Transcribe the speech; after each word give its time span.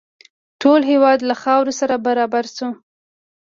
ټول 0.61 0.81
هېواد 0.91 1.19
له 1.29 1.35
خاورو 1.41 1.71
سره 1.79 1.95
برابر 2.07 2.45
شو. 2.55 2.69